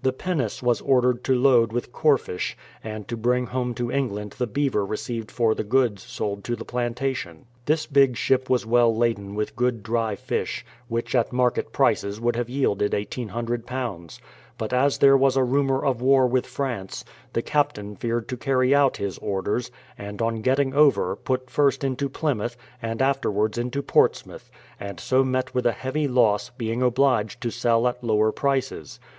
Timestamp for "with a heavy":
25.54-26.08